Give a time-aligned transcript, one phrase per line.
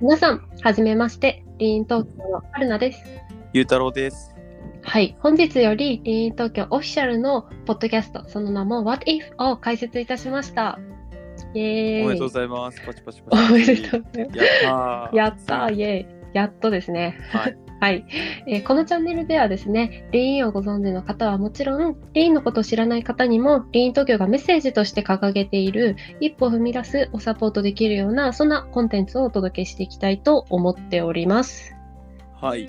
[0.00, 3.04] 皆さん、はじめまして、リーン東京の春菜です。
[3.52, 4.34] ゆうたろうです。
[4.80, 10.78] はい、本日よりリーン東京オフィシャルのポッドキャスト、その名も What If を開設いたしました。
[11.52, 12.04] イエーイ。
[12.04, 12.80] おめでとうございます。
[12.80, 13.52] パチパチパチ。
[13.52, 14.38] おめでとうございます。
[14.38, 15.16] やったー。
[15.16, 16.34] やったー、イエーイ。
[16.34, 17.18] やっとですね。
[17.30, 17.56] はい。
[17.80, 18.04] はい、
[18.46, 31.74] えーこのチャンネルではですね、リーンをご存知の方はもちろん、リーンのことを知らない方にも、リーン東京がメッセージとして掲げている、一歩踏み出すをサポートできるような、そんなコンテンツをお届けしていきたいと思っております。
[32.38, 32.68] はい。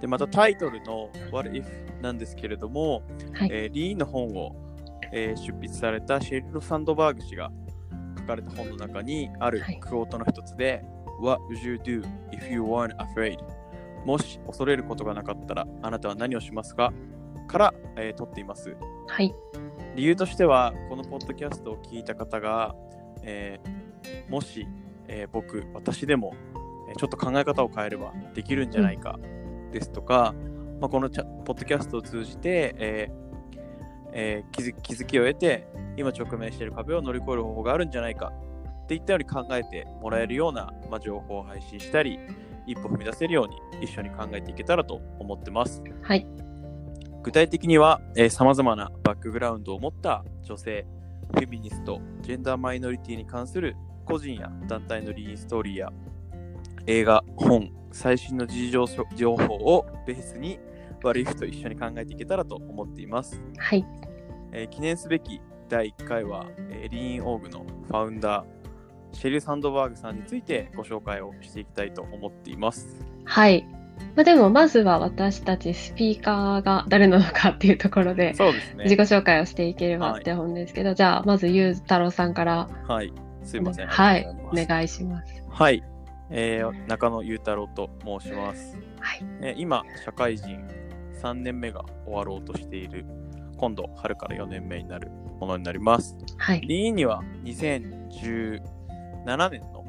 [0.00, 1.64] で、またタイトルの What If
[2.02, 3.02] なんですけれども、
[3.32, 4.56] はいえーリーンの本を、
[5.12, 7.52] えー出筆されたシェリル・サンドバーグ氏が
[8.18, 10.84] 書かれた本の中にあるはいクオートの一つで、
[11.20, 13.38] What would you do if you weren't afraid?
[14.08, 16.94] もし恐れることがなかったらあなたは何をしますか？
[17.46, 18.74] から、えー取っています。
[19.06, 19.34] はい。
[19.96, 22.74] 理由としては、このポッドキャストを聞いた方が、
[23.22, 24.66] えーもし、
[25.08, 26.32] えー僕、私でも、
[26.88, 29.18] えーちょっと考え方を変えればできるんじゃないか
[29.72, 30.34] ですとか、
[30.80, 33.60] まあ、このポッドキャストを通じて、えー
[34.12, 35.68] えー気づ気づきを得て、
[35.98, 38.32] 今直面している壁を乗り越える方法があるんじゃないか
[38.84, 42.18] っていったように考えてもらえるような、まあ、情報を配信したり、
[42.70, 45.82] 一歩踏み出せるように一緒に考えていけたらと思ってます。
[46.02, 46.26] はい。
[47.22, 50.86] 具体的にはさまざまなバックグラウンドを持った女性、
[51.32, 55.92] フェミニスト、ジェンダーマイノリティに関する個人や団体のリーンストーリーや
[56.86, 60.58] 映画、本、最新の時事情情報をベースに
[61.02, 63.40] ワリフと一緒に考えていけたらと思っています。
[63.58, 63.84] はい。
[64.52, 68.46] えー記念すべき第1回は、えーリーンオーグのファウンダー、
[69.12, 73.04] シェリル・サンドバーグさんについてご紹介をしていきたいと思っています。
[73.24, 73.66] はい。
[74.14, 78.84] まあ、でも、まずは私たちスピーカーが誰なのかっていうところで、そうですね。
[78.84, 83.12] 自己紹介をしていければって思うんですけど、じゃあ、まず、ゆうたろうさんから、はい。
[83.42, 83.86] すいません。
[83.86, 85.42] はいお願いします。
[85.48, 85.82] はい、
[86.30, 89.24] えー中野裕太郎と申します、はい。
[89.40, 90.66] えー今、社会人
[91.22, 93.06] 3年目が終わろうとしている、
[93.56, 95.10] 今度、春から4年目になる
[95.40, 96.16] ものになります。
[96.36, 96.60] はい。
[96.60, 97.22] リーンには
[99.26, 99.84] 2017年の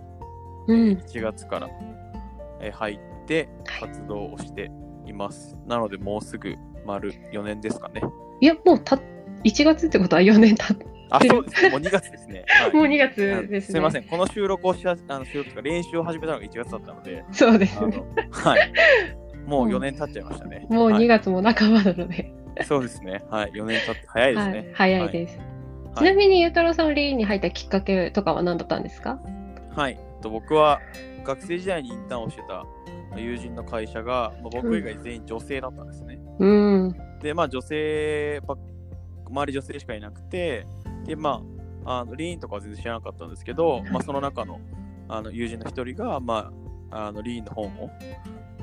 [0.67, 0.78] うん。
[0.97, 1.69] 1月から、
[2.62, 4.72] えー入ってはい活動をして
[5.06, 5.57] います。
[5.67, 8.01] なので、もうすぐ丸4年ですかね。
[8.41, 9.00] いや、もうた、
[9.44, 10.78] 1月ってことは4年経っ
[11.12, 11.69] あ、てるそうですね。
[11.69, 12.45] もう2月ですね。
[12.62, 13.62] はいもう2月あですね。
[13.62, 14.03] すいません。
[14.03, 17.97] この収録をしあの収録とか練習を始めたのが1月だったので、そうですあね。
[17.97, 18.73] のはい。
[19.46, 20.66] もう4年経っちゃいましたね。
[20.69, 22.31] もう2はい月も半ばなので、
[22.63, 23.23] そうですね。
[23.29, 23.51] はい。
[23.51, 25.40] 4年経って早いですはねい。、早いです。
[25.95, 25.97] はい。
[25.97, 29.19] ちなみに、ゆうたろうさん、リーンに入ったきっかけとかは何だったんですか？
[29.75, 30.00] はい。
[30.22, 30.79] と僕は
[31.23, 32.66] 学生時代にインターンをしてた
[33.17, 36.19] 友人の会社が、まあ、僕以外全員女性だったんですね。
[36.39, 36.95] うん。
[37.22, 38.41] で、まあ女性
[39.29, 40.66] 周り女性しかいなくて、
[41.05, 41.41] で、ま
[41.85, 44.59] あ、あのリーンとかは全然知らなかったんですけど、まあその中の
[45.07, 46.51] あの友人の一人が、ま
[46.91, 47.89] あ、あのリーンの本を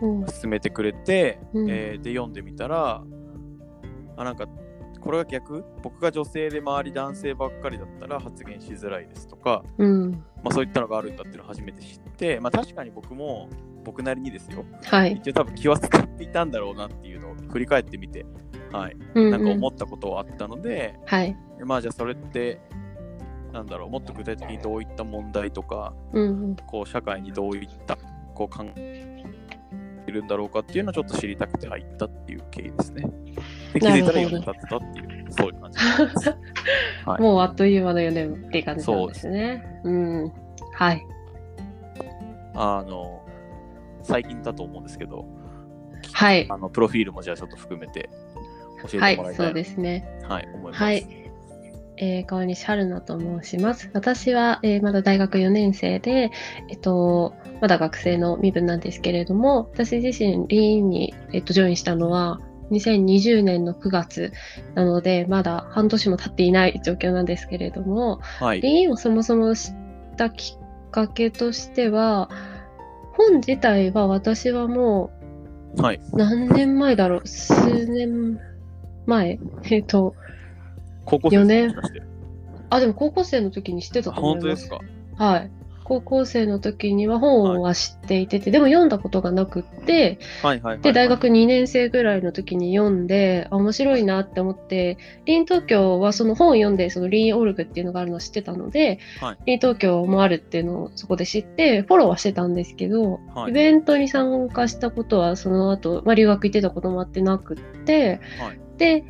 [0.03, 0.26] うん。
[0.26, 3.03] 勧めてくれて、うんえーで読んでみたら
[4.19, 4.47] あなんか
[5.01, 5.65] これが逆？
[5.83, 10.11] 僕が女性で周り男性ばっかりだったら発言しづらいですとか、うん。
[10.43, 13.49] まあ、そういったのがあるんだっていうのを初めて知って、まあ、確かに僕も
[13.84, 15.12] 僕なりにですよはい。
[15.12, 18.27] 一応多分気は使っていたんだろうなっていうのを振り返ってみて、
[18.73, 21.37] はい、うんなんか思うんったことはあったので、はい。
[21.65, 22.61] まあじゃあそれって
[23.53, 26.57] なんだろうもっと具体的にどういった問題とかうん。
[26.67, 27.97] こう社会にどういった
[28.34, 29.25] こう考え
[30.09, 33.05] いるんだろうかっていうのをちょっと知りたくて入ったっていう経緯ですね。
[33.81, 36.37] で気づいたら4年経ってたっていう、そういう感じです。
[37.06, 39.81] はいもうあっという間の4年っていう感じなんですね。
[39.84, 40.32] うん。
[40.72, 41.06] はい。
[42.54, 43.22] あの、
[44.03, 45.26] 最近だと思うんですけど、
[46.12, 46.47] はい。
[46.50, 48.09] あのプロフィールもじゃあちょっと含めて
[48.91, 50.06] 教はいえてもらい、たいなそうですね。
[50.28, 50.82] はい、思います。
[50.82, 51.06] はい。
[51.98, 53.91] えー、川西春菜と申します。
[53.94, 56.31] 私は、えーまだ大学4年生で、
[56.69, 62.41] えっと、まだ学生の身分なんですけれども、私自身、リーンに、えっと、ジョインしたのは、
[62.71, 64.32] 2020年の9月
[64.75, 68.60] なので、まだ半年も経っていない状況なんですけれども、はい。
[68.60, 69.75] リーンをそもそも知っ
[70.16, 72.28] たきっかけとしては、
[73.15, 75.10] 本自体は私はも
[75.78, 75.97] はい。
[75.97, 77.27] う何年前だろう？
[77.27, 78.39] 数年
[79.07, 79.39] 前？
[79.71, 80.15] えっと、
[81.04, 81.74] 高校生4年？
[82.71, 84.68] あ、でも高校生の時に知ってたあと思います。
[84.68, 84.86] 本当で
[85.16, 85.24] すか？
[85.24, 85.51] はい。
[85.86, 90.80] 高校生の時には本は知っていてて、でも読んだことがなくって、はいはいはい。
[90.80, 99.54] で、大学2年生ぐらいの時に読んで、あ面白いなって思って、リーン東京はその本を読んで、そのリーンオルグっていうのがあるのを知ってたので、はい。
[99.54, 103.50] ン東京もあるっていうのをそこで知って、フォローはしてたんですけど、はい。
[103.53, 108.59] イベントに参加したことはその後、まあ、留学行ってたこともあってなくって、はい。
[108.77, 109.04] で、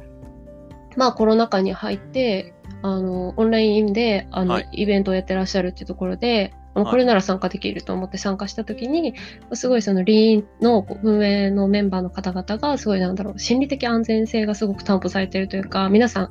[0.95, 2.53] まあコロナ禍に入って、
[2.83, 4.69] あの、オンラインで、あの、はい。
[4.73, 6.53] イベントをやってらっしゃるっていうところで、
[6.85, 9.15] これなら参加できると思って参加したときに、
[9.55, 16.31] すごいそのリーンの運営のメンバーの方々が、すごいなんだろう、心理的安全性がすごく担保されているというか、皆さん、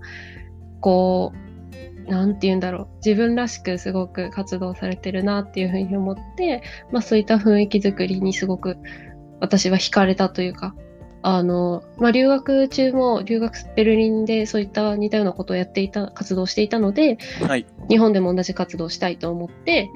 [0.81, 1.33] こ
[2.07, 8.77] う、なんて言うんだろう、自分らしくすごく活動されてるなっていうふうに思って、まあそういった雰囲気づくりにすごく
[9.39, 10.75] 私は惹かれたというか、
[11.27, 17.65] あの、まあ、留学中も留学ベルリンでそういった似たようなことをやっていた、活動していたので、はい。
[17.89, 19.89] 日本でも同じ活動をしたいと思って、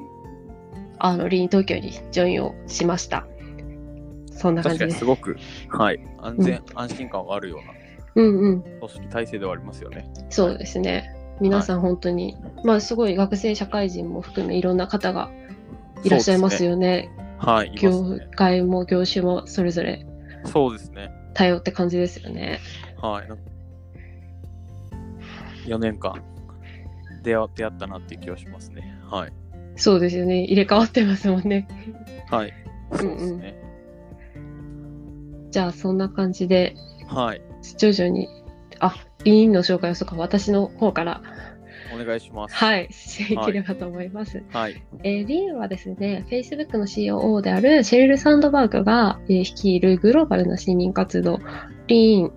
[0.99, 3.25] あの、リーン東京にジョインをしました。
[4.31, 5.03] そんな感じですす。
[5.03, 5.37] にごく、
[5.69, 5.99] はい。
[6.21, 7.73] 安全、安心感はあるような
[8.15, 8.61] うんうん。
[8.61, 10.09] 組織体制ではありますよね。
[10.29, 11.15] そうですね。
[11.41, 15.31] 皆さん本当に、まあすごい学生社会人も含めいろんな方が
[16.03, 16.71] いらっしゃいますよ。
[16.71, 17.09] よね。
[17.37, 17.71] はい。
[17.75, 18.27] 業ね。
[18.35, 20.05] 界も業種もそれぞれ
[20.45, 21.11] そうですね。
[21.33, 22.59] 多様って感じですよね。
[23.01, 23.27] はい。
[25.69, 26.21] 4年間
[27.23, 28.97] 出会出会ったなっていう気がしますね。
[29.09, 29.33] はい。
[29.79, 30.43] そうですよね。
[30.43, 31.67] 入れ替わってますもんね。
[32.29, 32.53] はい。
[32.91, 33.55] そうですね。
[35.51, 36.75] じゃあそんな感じで
[37.07, 37.41] はい。
[37.77, 38.27] 徐々に、
[38.79, 41.21] あ、リーンの紹介をそうか、私の方から、
[41.93, 42.55] お願いします。
[42.55, 44.43] はい、していければと思います。
[44.49, 44.83] はい。
[45.03, 51.39] えーリーンはですね、Facebook の COO であるシェリル・サンドバーグが、えー率いるグローバルな市民活動、
[51.87, 52.31] リーン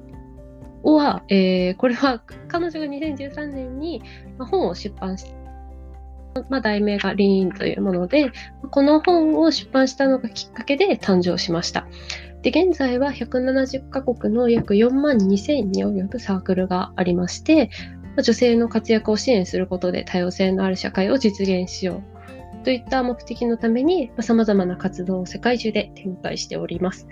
[0.83, 4.03] は、えーこれは彼女が2013年に、
[4.39, 5.27] まあ本を出版し
[6.49, 8.33] まあ、題名がリーンというもので、
[8.71, 11.87] この本を出版したのがきっかけで誕生しました。
[12.43, 17.71] で、現在は170カ国の約4万2000に及ぶサークルがありまして、
[18.23, 22.12] 女性の活躍を支援することで多様性のある社会を実現しよう
[22.63, 27.07] といった目的のために、まあ様々な活動を世界中で展開しております。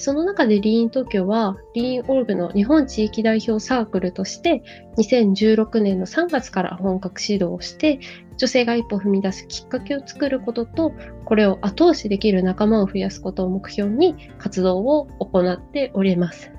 [0.00, 4.62] その中でリーン東京は、リーンオルグの日本地域代表サークルとして、
[4.96, 8.00] 2016年の3月から本格指導をして、
[8.38, 10.94] 女性が一歩踏み出すきっかけを作ることと、
[11.26, 16.50] これを後押しできる仲間を増やすことを目標に活動を行っております。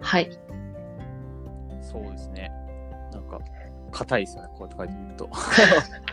[0.00, 0.30] はい。
[1.80, 2.50] そうですね。
[3.12, 3.38] なんか、
[3.92, 4.48] 硬いですよね。
[4.58, 5.30] こうやって書いてみると。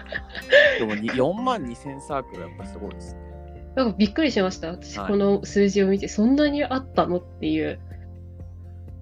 [0.80, 3.28] でもに4万2000サークルやっぱすごいですね。
[3.76, 4.70] なんかびっくりしました。
[4.70, 7.80] 私、はいこの数字を見て、そんなにあったのっていう。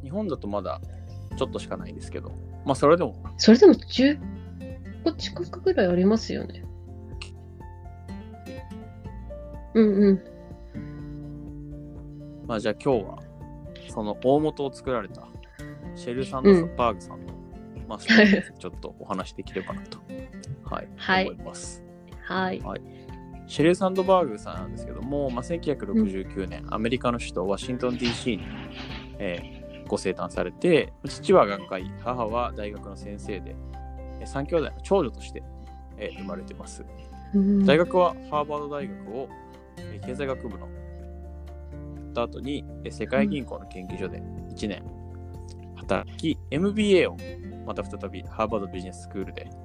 [0.04, 0.82] 日本だとまだ
[1.38, 2.32] ちょっとしかないですけど、
[2.66, 4.20] まあそれでも、それでも10
[5.04, 6.64] 個近くぐらいありますよね。
[9.74, 10.22] うんうん。
[12.48, 13.20] まあじゃあ今日は、
[13.90, 15.28] その大元を作られた
[15.96, 17.34] シェル・サンドバーグさんの、
[17.88, 20.00] まあそれにちょっとお話できればなと、
[20.66, 21.84] はい、はい思います。
[22.62, 22.82] はい。
[23.48, 28.44] シェル・サンドバーグさんなんですけども、まあ、1969年、アメリカの首都ワシントン DC に、
[29.20, 33.56] えーご生誕されて、父は学会、母は大学の先生で、
[34.20, 35.44] えー三兄弟の長女として、
[35.98, 36.84] えー生まれてます。
[37.36, 39.30] うん大学はハーバード大学を、
[39.78, 40.70] えー経済学部のっ
[42.16, 44.24] た後に、えー世界銀行の研究所で
[44.56, 44.84] 1年
[45.76, 47.18] 働き、MBA を
[47.68, 49.65] また再びハーバードビジネススクールで、えー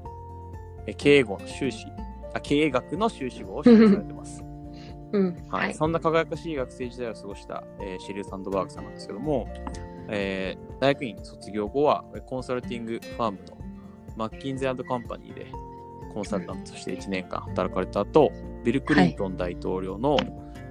[0.97, 1.87] 経営語の修士
[2.35, 4.45] あ、経営学の修士号を取得されてます。
[5.13, 5.35] うん。
[5.49, 5.75] はいはい。
[5.75, 9.49] そんな輝かしい学生時代を過ごした、えーシェリル・サンドバーグさんなんですけども、
[10.09, 13.59] えー大学院卒業後はコンサルティングファームの
[14.17, 15.47] マッキンゼーカンパニーで
[16.15, 18.31] コンサルタントとして1年間働かれた後、
[18.65, 20.17] ビル・クリントン大統領の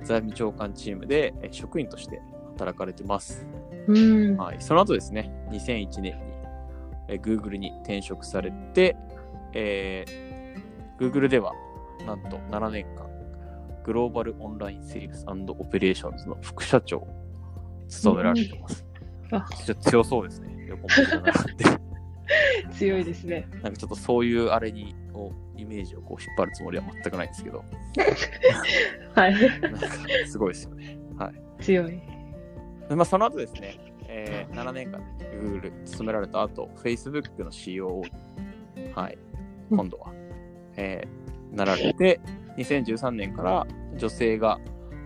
[0.04, 2.22] 財務長官チームでえー職員として
[2.58, 3.46] 働かれてます。
[3.88, 3.94] う
[4.34, 4.38] ん。
[4.38, 6.14] はい、その後ですね、2001年に、
[7.10, 8.96] えー Google に転職されて、
[9.54, 10.30] えー
[11.00, 11.54] Google では
[12.06, 13.08] なんと7年間、
[13.84, 17.08] Global Online Sales Operations の副社長を
[17.88, 18.86] 務められてます。
[19.32, 21.66] あちょっと強そうですね、横文字が並んで。
[22.76, 23.48] 強いですね。
[23.64, 27.64] なんかちょっとそういうあれに、をイメージをこう引っ張るつもりは全くないんですけど、
[29.16, 29.62] はい。
[29.62, 29.88] なんか
[30.28, 31.00] すごいですよね。
[31.18, 31.64] はい。
[31.64, 32.02] 強い。
[32.90, 33.78] でまあ、その後ですね、
[34.08, 39.29] えー7年間 Google 勤められた後、Facebook の COO に、はい、うん
[39.70, 40.12] 今度は、
[40.76, 42.20] えーなられて、
[42.58, 44.60] 2013年から女性が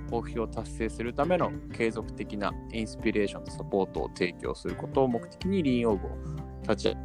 [0.09, 6.09] 目標を達成するための継続的なインスピレーションとサポートを提供することを目的にリーンオーグを
[6.63, 6.99] 立ち上げ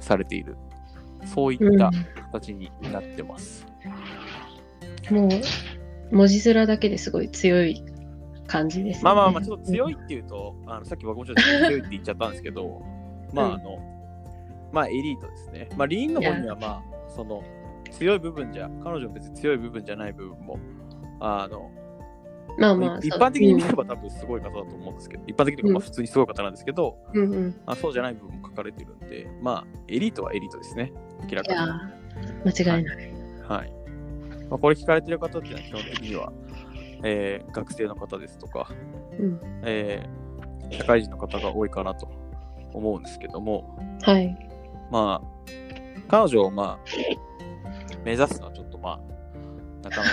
[0.00, 0.56] されている、
[1.24, 1.90] そういった
[2.32, 3.66] 形になってます。
[5.10, 7.82] もう、文字面だけですごい強い
[8.46, 9.04] 感じです、ね。
[9.04, 12.82] まあまあまあ、ちょっと強いっていうと、あのさっき僕もちょっと強いって言っちゃったんですけど、
[13.32, 13.95] まああの、
[14.76, 15.70] まあエリートですね。
[15.74, 17.42] まあリーンの方にはまあ、その
[17.90, 20.58] 強い部分じゃ、彼女別に強い部分じゃない部分も、
[21.18, 21.70] あの、
[22.58, 27.60] まあまあ、一般的に見れば多分すごい方だと思うんですけど、一般的にうんまあ普通にすごい方なんですけど、うんうん。
[27.64, 30.92] あそうじゃない部分も書かれてるんで、まあ、エリートはエリートですね。
[31.30, 31.64] 明らかいや
[32.44, 32.52] に。
[32.52, 32.96] ー、間違いない。
[33.48, 33.72] はい。
[34.50, 36.32] まあ、これ聞かれてる方っていうのは基本的には、
[37.02, 38.68] えー学生の方ですとか、
[39.18, 39.40] うん。
[39.64, 40.26] えー
[40.70, 42.08] 社会人の方が多いかなと
[42.72, 44.36] 思うんですけども、はい。
[44.90, 45.50] まあ、
[46.08, 46.78] 彼女をまあ、
[48.04, 49.00] 目指すのはちょっとま
[49.84, 50.10] あ、なかな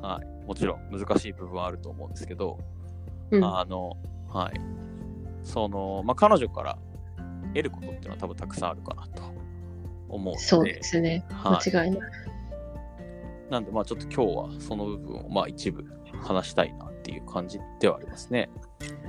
[0.00, 2.58] か、 はい、もちろん難しい部分はあると思うんですけど、
[3.30, 3.44] うん。
[3.44, 3.96] あの、
[4.28, 4.60] はい。
[5.42, 6.78] その、まあ、彼女から
[7.54, 9.22] 得ることっていうのは多分たくさんあるかなと
[10.08, 11.24] 思うので、そうですね。
[11.30, 11.70] はい。
[11.70, 12.10] 間違いない。
[13.50, 15.84] なんで、まあちょっと今日はその部分をまあ一部
[16.22, 18.50] 話したいなっていう感じではありますね。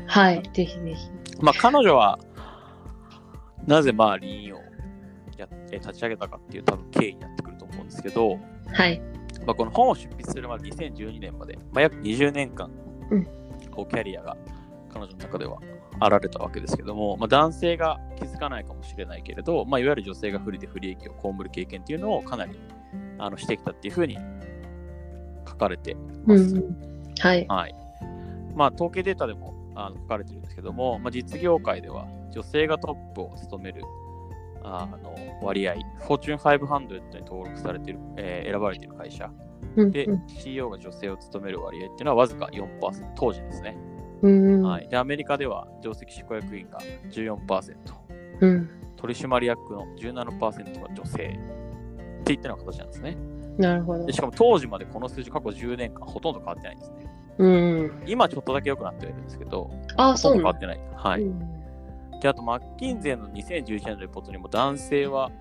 [0.08, 0.42] はい。
[0.54, 1.10] ぜひぜひ。
[1.42, 2.20] まあ彼女は、
[3.68, 4.62] なぜまあリーンを
[5.42, 8.40] やって立ち上げたかっていう多分経緯になってくると思うんですけど、
[8.72, 9.02] はい。
[9.46, 12.70] まあ、この本を執筆するまで2012年まで、まあ、約20年間、
[13.10, 13.28] うん
[13.72, 14.36] こうキャリアが
[14.92, 15.60] 彼女の中では
[16.00, 22.60] あられたわけですけども、まあ、男性が気づかないかもしれないけれど、まあ、いわゆる女性が不利で不利益を被る経験っていうのをかなり
[23.18, 24.18] あのしてきたっていうふうに
[25.48, 25.96] 書かれて
[26.26, 26.44] ます。
[26.44, 27.14] うんうん。
[27.20, 27.46] はい。
[27.48, 27.76] はい。
[28.56, 33.84] まあ、統計データでもあの書かれてるんですけども、まあ、実業界では女性がトップを務める
[34.64, 35.76] あの割合、
[36.08, 39.30] Fortune 500に登録されている、えー選ばれている会社
[39.76, 43.78] で、うんうん CEO が女性を務める割合っていうのはわずか4%、当時ですね。
[44.22, 44.62] うん。
[44.62, 47.76] はい、で、アメリカでは上席執行役員が14%、
[48.42, 48.70] うん。
[48.98, 51.40] 取締役の17%が女性
[52.22, 53.18] っていったような形なんですね。
[53.58, 54.14] なるほどで。
[54.14, 57.12] しかも当時までこの数字過去10年間ほとんど変わってないんですね。
[57.40, 58.04] うん。
[58.06, 60.80] 今ちょっとだけ良くなってはいるんですけど、あ、んど変わってない。
[60.96, 61.22] はい。
[61.22, 61.61] うん
[62.22, 65.32] で、あと、マッキンゼーの2011年のレポートにも男性は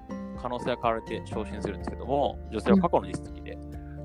[0.41, 3.59] 可能性が変われて昇進するんですけども、女性は過去の実績で、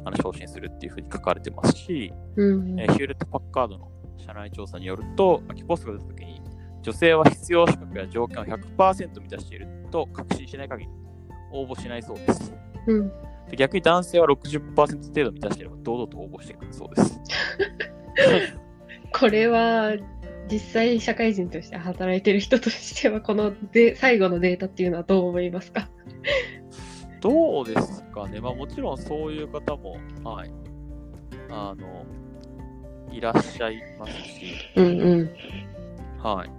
[0.03, 2.79] あの昇進するっていうふうに書かれてますし、うん。
[2.79, 6.41] えーヒューレット・パッカードの社内調査によると、空きポストが出たときに、
[6.81, 10.91] 女性は必要資格や条件を100%満たしていると確信しない限り
[11.51, 12.53] 応募しないそうです。
[12.85, 13.11] うん。
[13.49, 17.19] で逆に男性は60%程度満たしていれば堂々と応募してくるそうです。
[19.17, 19.93] これは、
[20.51, 25.89] 実際社会人として働いてる人としては、こので最後のデータっていうのはどう思いますか？
[27.21, 30.51] どうですかね、まあ、もちろんそういう方も、はい、
[31.49, 32.05] あの、
[33.11, 35.29] いらっしゃいますし、うんうん。
[36.21, 36.49] はい。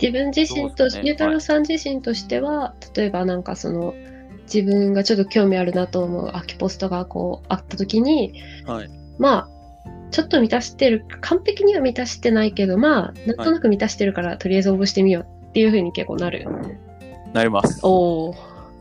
[0.00, 1.02] 自分自身と、ね？
[1.04, 3.94] ゆうたろうさん自身としては、例えばなんかその、
[4.52, 8.88] 自分がちょっと興味あるなと思う空きポストがこうあった時に、はい。
[9.18, 9.48] まあ、
[10.12, 16.46] ちょっと満たしてる、完璧には満たしてないけど、まあ、なんとなく満たしてるから、とりあえず応募してみようっていうふうに結構なる。
[17.32, 17.80] なります。
[17.82, 18.34] おお、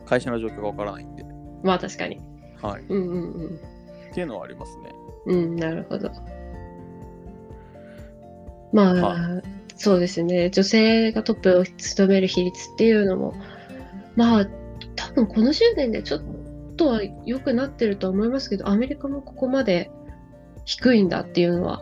[0.06, 1.26] 会社の状況がわからないんで。
[1.64, 2.20] まあ確かに。
[2.62, 2.84] はい。
[2.90, 3.60] うんうんうん。
[4.12, 4.92] っていうのはありますね。
[5.28, 6.12] うん、なるほど。
[8.74, 9.42] まあ、は
[9.78, 10.50] そうですね。
[10.50, 13.34] 女性がトップを務める比率っていうのも、
[14.16, 14.48] まあ、
[14.96, 16.22] 多分この10年でちょっ
[16.76, 19.90] とは良くなってると思いますけど、アメリカもここまで
[20.72, 21.82] 低いんだっていうのは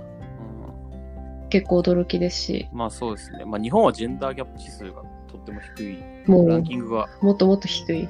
[1.43, 3.45] うん、結構驚きですし、まあそうですね。
[3.45, 8.09] まあ日本はジェンダーギャップ指数がとっても低い、もうランキングがもっともっと低い。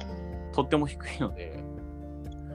[0.53, 1.62] とっても低いので、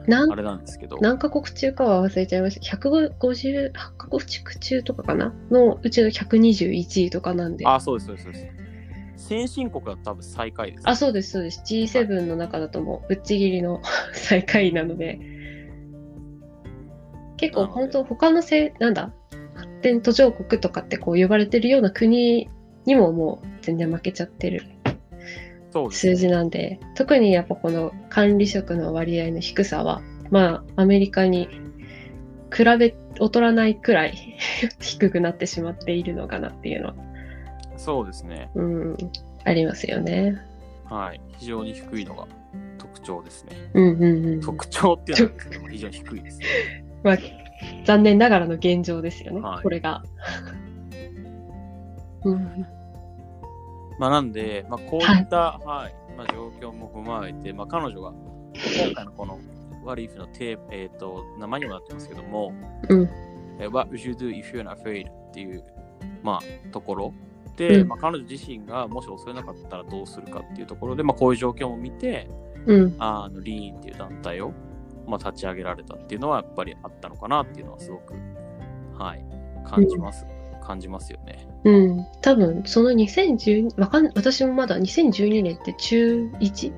[0.07, 2.77] なんあれなんですけど、何カ国中かは忘れちゃいました。
[2.77, 4.23] 158カ国
[4.59, 5.33] 中とかかな？
[5.51, 7.65] のうちの121位とかなんで。
[7.67, 8.39] あ、そうです、そうです、そうで
[9.17, 9.27] す。
[9.27, 10.83] 先進国は多分最下位です。
[10.85, 11.61] あ、そうです、そうです。
[11.65, 13.81] G7 の中だともう、ぶっちぎりの
[14.13, 15.19] 最下位なので、
[17.37, 19.11] 結構本当他のせい、なんだ、
[19.55, 22.49] 発展途上国とかってこう呼ばれてるような国
[22.85, 24.63] にももう全然負けちゃってる。
[25.91, 30.01] 数字なんで、特にやっぱこの管理職の割合の低さは、
[30.31, 31.49] まあ、アメリカに
[32.55, 34.37] 比べ、劣らないくらい
[34.79, 36.95] 低くなってしまっているのかなっていうのは、
[37.77, 38.49] そうですね。
[38.55, 38.97] うん、
[39.43, 40.37] ありますよね。
[40.85, 41.21] はい。
[41.37, 42.27] 非常に低いのが
[42.77, 43.69] 特徴ですね。
[43.73, 44.41] うんうんうん。
[44.41, 46.45] 特徴っていうのは非常に低いですね。
[47.05, 47.17] まあ、
[47.85, 49.63] 残念ながらの現状ですよね、はい。
[49.63, 50.03] これが。
[52.23, 52.65] うん、
[53.99, 59.39] まあなんで、まあこういった、はい、まあ状況も踏まえて、まあ彼女が今回のこの
[59.85, 62.51] What if のテーマ、えっ、と、名前にもなってますけども、
[62.89, 63.09] うん。
[63.59, 65.07] えー What would you do if you're not afraid?
[65.07, 65.63] っていう、
[66.23, 67.13] まあ、ところ。
[67.55, 67.87] で、うん。
[67.87, 72.27] まあ、彼女自身がもし恐れなかったらどうするかっていうところで、まあ、こういう状況も見て、
[72.65, 74.51] うん、あのリーンっていう団体を、
[75.07, 78.13] まあ、立ち上げられたっていうのはやっぱりあったのかなっていうのはすごく、
[78.97, 79.25] はい、
[79.67, 80.25] 感じます。
[80.65, 81.47] 感じますよね。
[81.63, 82.05] うん。
[82.21, 86.73] 多分、その2012、わかん、私もまだ2012年って中 1?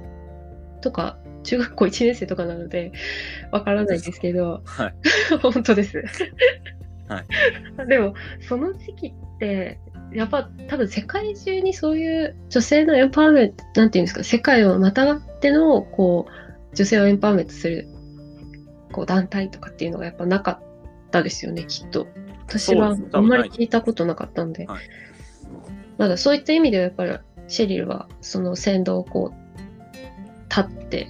[0.81, 2.91] とか、中学校1年生とかなので、
[3.51, 4.93] わからないんですけど、はい。
[5.41, 6.03] 本当です。
[7.07, 7.25] はい。
[7.87, 9.79] でも、その時期って、
[10.13, 17.87] やっぱ多分世界中にそういう女性のエンパワーメント、なんていうんですか、世界をまたがっての、こう、女性をエンパワーメントする、
[18.91, 22.07] こう、団体とかっていうのがやっぱなかったですよね、きっと。
[22.47, 24.65] 私はあんまり聞いたことなかったんで。
[24.65, 24.83] はい
[25.97, 27.17] まだそういった意味ではやっぱり
[27.47, 31.07] シェリルはその先導をこう、立って、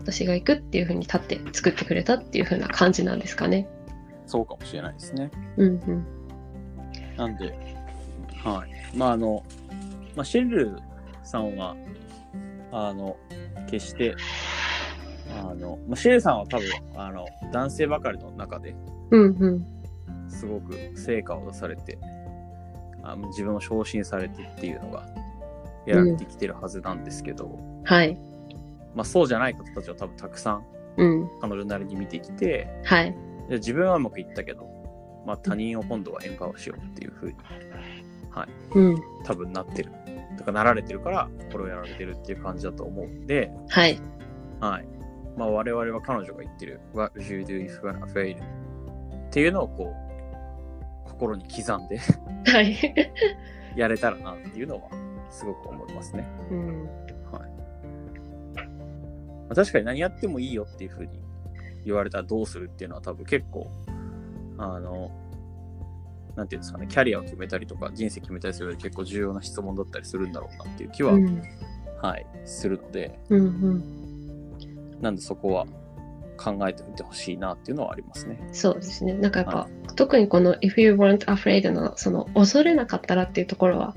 [0.00, 3.68] 私が行くっていう風に立って作ってくれたっていう風な感じなんですかね。
[4.26, 5.30] そうかもしれないですね。
[5.56, 6.06] うんうん。
[7.16, 7.54] なんで、
[8.42, 8.96] はい。
[8.96, 9.44] まあ、あの、
[10.16, 10.78] まあ、シェル
[11.22, 11.76] さんは、
[12.72, 13.16] あの、
[13.70, 14.14] 決して、
[15.40, 18.74] あの、まあ、シさんは多分、あの、男性ばかりの中で
[19.10, 19.66] うんうん。
[20.28, 21.98] すごく成果を出されて、
[23.02, 25.06] あの自分を昇進されてっていうのが、
[25.86, 28.18] やられてきてるはずなんですけど、はい。
[28.94, 30.64] まあ、そうじゃない方たちを多分たくさん
[30.96, 31.30] うん。
[31.40, 33.14] 彼女なりに見てきて、はい。
[33.48, 34.68] で自分はうまくいったけど、
[35.26, 37.34] まあ、他人を今度はエンパワーしようっていうふうに、
[38.30, 38.48] はい。
[38.74, 39.02] うん。
[39.24, 39.92] 多分なってる。
[40.38, 44.00] とかなられてるから、これをやられてるっていう感じだと思うんで、はい。
[44.60, 44.86] はい。
[45.36, 48.36] まあ我々は彼女が言ってる What would you do if you were afraid?
[48.36, 49.94] っていうのをこ
[51.06, 52.76] う、心に刻んではい。
[53.76, 54.82] やれたらなっていうのは
[55.30, 56.26] すごく思いますね。
[56.50, 56.84] うん。
[57.30, 57.52] はい。
[58.54, 58.62] ま
[59.50, 61.22] あ、確かに何やってもいいよっていうふうに
[61.84, 63.70] 言われたらどうするっていうのは多分結構、
[64.58, 65.10] あの、
[66.36, 71.42] なんていうんですかね、キャリアを決めたりとか人生決めたりする上で結構重要な質問だったりするんだろうなっていう気は、うん。
[72.00, 74.01] はい、するので、うんうん。
[75.02, 75.66] なんでそこは
[76.38, 78.48] 考えてみてほしいなっていうのはありますね。
[78.52, 79.14] そうですね。
[79.14, 83.94] なんかやっぱ、は特にこの If you weren't afraid のその恐れなかったらっていうところは、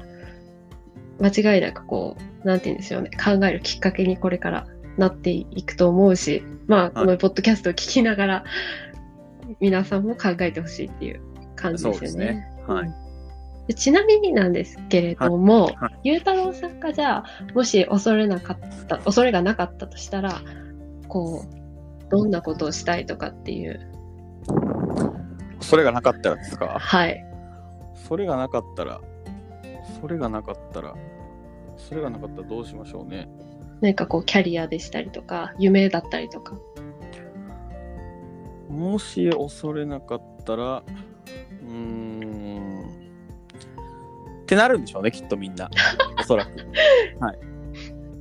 [1.21, 3.09] 間違いなくこう、なんて言うんですよね。
[3.12, 8.43] 考えるきっかけにこれからなっていくと思うし、まあ、このポッドキャストを聞きながら、
[9.59, 11.21] 皆さんも考えてほしいっていう
[11.55, 12.00] 感じですよね。
[12.01, 12.47] ですね。
[12.67, 12.93] はい。
[13.67, 20.41] でちなみになんですけれども、はいはいゆうたろうさんがじゃあ、もし恐れなかった、恐れがなかったとしたら、
[21.07, 23.79] こう、どんなことをしたいとかっていう。
[25.61, 26.77] それがなかったらですか？
[26.79, 27.25] はい。
[28.07, 29.01] それがなかったら、
[30.01, 30.94] それがなかったら、
[31.77, 33.27] それがなかったらどうしましょうね。
[33.81, 36.57] 何かこう、キャリアでしたりとか、夢だったりとか。
[38.70, 40.83] もし恐れなかったら、
[41.63, 42.79] うーん。
[44.44, 45.70] ってなるんでしょうね、きっとみんな。
[46.20, 46.51] おそらく。
[47.20, 47.39] はい。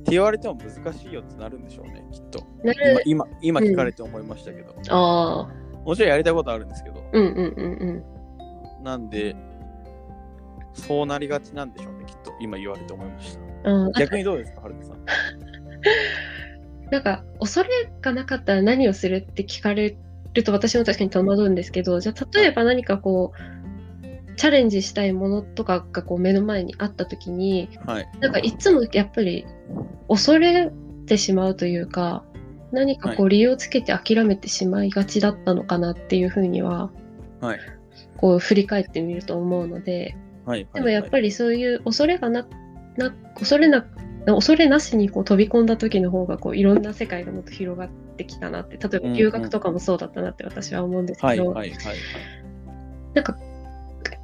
[0.05, 2.45] って言われても難しいよってなるんでしょうね、きっと。
[2.63, 4.75] なる今、今、今聞かれて思いましたけど。
[4.89, 7.03] ああ、もちろんやりたいことあるんですけど。
[7.11, 8.03] うんうんうん
[8.77, 8.83] うん。
[8.83, 9.35] なんで、
[10.73, 12.31] そうなりがちなんでしょうね、きっと。
[12.39, 13.71] 今言われて思いました。
[13.71, 15.03] うん、逆にどうですか、はるかさん。
[16.91, 19.97] なんか、恐れがなかったら何をするって聞かれ
[20.35, 23.54] ると私も確かに戸惑うんですけど、じゃあ例えば何かこう、
[24.35, 28.09] チャレンジしたいものとかがこう目の前にあった時に、はい。
[28.19, 29.45] なんかいつもやっぱり
[30.07, 30.71] 恐れ
[31.05, 32.23] てしまうというか、
[32.71, 36.91] 何かこう理由をつけて諦めてしまいがちだったのかなっていうふうには、
[37.39, 37.59] はい。
[38.17, 40.67] こう振り返ってみると思うので、はい。
[40.73, 41.23] でもやっぱり。
[41.23, 42.47] りそういう恐れがな、
[42.97, 43.85] な、恐れな、
[44.25, 51.37] 恐れなしにこう飛び込んだ時の方がこういろんな世界がもっと広がってきたなって、例えば留学とかもそうだったなって私は思うんですはい。
[51.37, 51.69] けど、はい。
[51.71, 51.79] はい。
[53.13, 53.37] なんか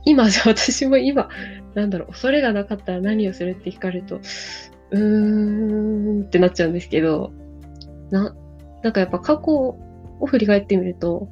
[0.05, 1.29] 今じゃ私も今、
[1.75, 4.19] なんだろう、恐れがなかったら何をするって聞かれると、
[4.91, 7.31] うーんってなっちゃうんですけど、
[8.09, 8.35] な、
[8.83, 9.77] なんかやっぱ過去を
[10.25, 11.29] 振り返ってみると、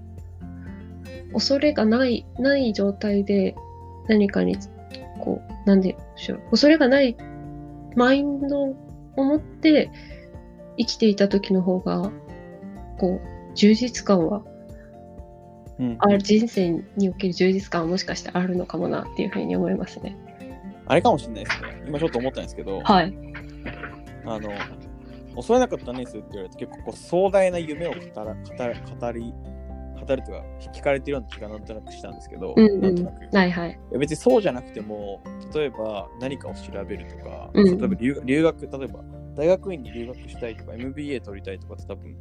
[1.34, 3.56] 恐れがない、ない状態で
[4.08, 4.58] 何かに、
[5.20, 7.16] こう、なんでしょう、恐れがない
[7.96, 8.76] マインドを
[9.16, 9.92] 持って
[10.78, 12.12] 生きていた時の方が、
[12.98, 14.44] こう、充実感は
[15.80, 20.18] うんある人生における充実感はもしかしてあるのかもなっていうふうに思いますね。
[20.86, 21.84] あれかもしれないですね。
[21.88, 23.14] 今ちょっと思ったんですけど、はい。
[24.26, 24.50] あの、
[25.36, 29.34] 恐れなかったら何するって言われて結構こう壮大な夢を語ら語り、
[30.06, 33.24] 語るとか聞かれてるような気がなんとなくしたんですけど、うんうんなんとなく。
[33.24, 33.80] いはいはい。
[33.92, 35.22] や別にそうじゃなくても、
[35.54, 39.00] 例えば何かを調べるとか、うん例えば留留学、例えば
[39.36, 42.16] 大学院に留学したいとか、MBA 取りたいとかって多分、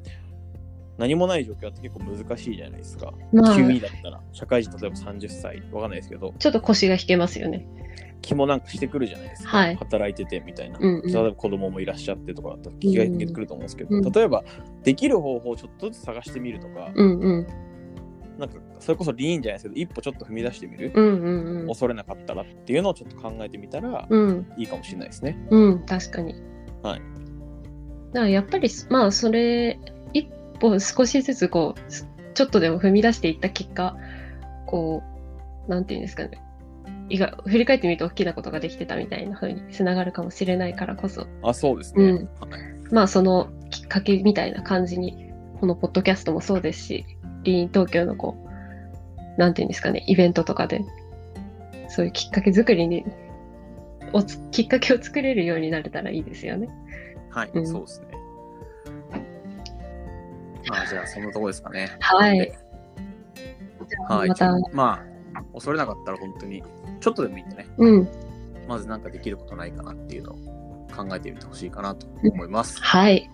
[0.98, 3.12] 何もない状況って結構難しいじゃないですか。
[3.32, 7.66] まあ、急にだったら、社会人例えば30歳、わかんないですけど、ちょっと腰が引けますよね。
[8.20, 9.56] 気もなんかしてくるじゃないですか。
[9.58, 10.78] はい働いててみたいな。
[10.80, 14.44] うんうん例えば子供もいらっしゃってとかだったら気が引けてくると思うんですけど、うん例えば
[14.82, 17.46] できる方法をちょっとずつ探してみるとか、うんうん。
[18.38, 21.66] なんかそれこそリーンじゃないですけど、一歩ちょっと踏み出してみる、うんうんうん。
[21.68, 24.52] 恐れなかったらっていうのをちょっと考えてみたらうん。
[24.56, 25.38] いいかもしれないですね。
[25.50, 25.86] うん。
[25.86, 26.34] 確かに。
[26.82, 27.00] はい。
[28.12, 29.97] だからやっぱり、まあ、それ、一
[30.60, 33.96] 歩少しずつこう、ちょっとでも踏み出していった結果、
[34.66, 35.02] こ
[35.66, 36.42] う、なんていうんですかね。
[37.10, 42.04] 意外振り返ってみると大きなことができてたみたいな風につながるかもしれないからこそ、あ、そうですね。
[42.04, 47.04] うんはいまあそのきっかけみたいな感じに、このポッドキャストもそうですし、
[47.42, 48.36] リーン東京のこ
[49.36, 50.84] う、なんていうんですかね、イベントとかで、
[51.88, 53.04] そういうきっかけ作りに、
[54.12, 56.68] おつきっかけを作れるようになれたらいいですよね。
[57.30, 58.07] はい、うんそうですね。
[60.68, 61.96] まあ、じゃあ、そんなとこですかね。
[62.00, 62.38] はい。
[64.08, 64.28] はい。
[64.28, 65.04] また、ま
[65.34, 66.62] あ、恐れなかったら本当に、
[67.00, 68.08] ちょっとでもいいんでね、うん。
[68.68, 70.36] まずなんかできることないかなっていうのを
[70.94, 72.80] 考えてみてほしいかなと思います。
[72.82, 73.30] はい。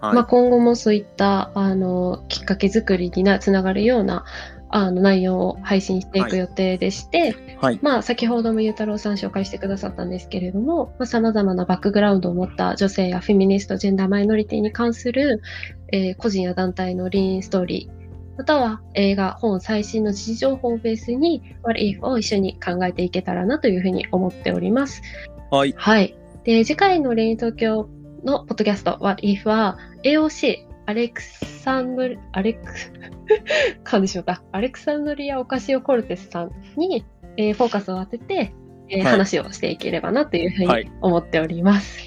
[0.00, 0.14] はい。
[0.14, 4.24] まあ、今後もそういった、あの、きっかけ作りになつながるような、
[4.72, 7.80] あの、内容を配信していく予定でして、はい。
[7.82, 15.42] まあ、先ほどもゆうたろうさん紹介してくださったんですけれども、まあ、様々なバックグラウンドを持った女性やフェミニスト、ジェンダーマイノリティに関する、
[15.92, 18.00] えー個人や団体のリーンストーリー、
[18.40, 25.02] または映画、本、最新の時事情報をベースに、What If を一緒に考えていけたらなというふうに思っております。
[25.50, 25.74] はい。
[25.76, 26.16] はい。
[26.44, 27.88] で、次回のレイン東京
[28.24, 32.60] のポッドキャスト、What If は、AOC、アレクサンドリ、アレク、
[33.84, 34.42] 噛んでしまった。
[34.50, 37.04] アレクサンドリア・オカシオ・コルテスさんに、
[37.36, 38.52] えーフォーカスを当てて、
[38.88, 42.00] えーはい話をしていければなというふうはいに思っております。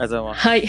[0.00, 0.48] ありがとうございます。
[0.48, 0.62] はい。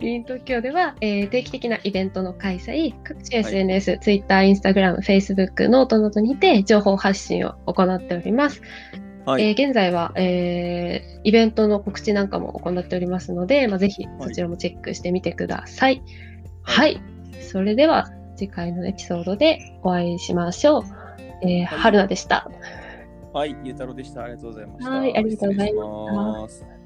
[0.00, 8.62] Lean In Tokyo では、えー定期的なイベントの開催、各種 SNS、Twitter、Instagram、Facebook、 note などにて情報発信を行っております。
[9.30, 9.48] はい。
[9.48, 16.02] えー現在は、えーイベントの告知なんかも行っておりますので、まあ、ぜひそちらもチェックしてみてください。
[16.62, 16.82] は。
[16.82, 17.00] はい
[17.42, 20.82] それでは次回のエピソードでお会いしましょう。
[21.42, 22.50] えー、はい春菜でした。
[23.32, 23.56] はい。
[23.64, 24.24] ゆうたろうでした。
[24.24, 24.90] ありがとうございました。
[24.90, 26.79] はいありがとうございます